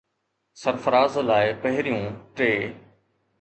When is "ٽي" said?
2.37-2.51